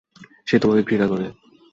সে 0.47 0.55
তোমাকে 0.59 0.81
ঘৃণা 0.83 1.07
করে। 1.07 1.25